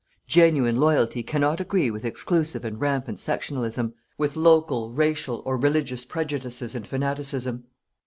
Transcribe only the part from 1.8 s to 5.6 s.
with exclusive and rampant sectionalism, with local, racial or